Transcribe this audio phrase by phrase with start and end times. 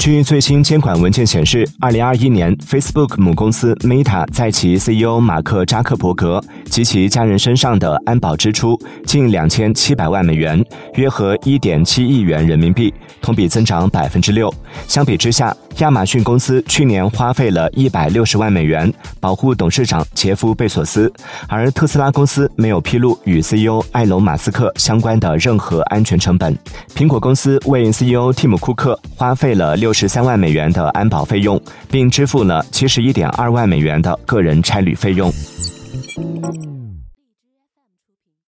[0.00, 12.90] 据最新监管文件显示，二零二一年，Facebook 母公司 Meta 在其 CEO 马克扎克伯格及其家人身上的安保支出近两千七百万美元，约合一点七亿元人民币，
[13.20, 14.50] 同比增长百分之六。
[14.88, 21.12] 相比之下，亚马逊公司去年花费了一百六十万美元保护董事长杰夫贝索斯，
[21.46, 26.58] 而特斯拉公司没有披露与 CEO 埃隆马斯克相关的任何安全成本。
[26.96, 29.92] 苹果公司为 CEO 蒂姆库克花费了六。
[30.00, 35.30] 十三万美元的安保费用，并支付了七十一点二万美元的个人差旅费用。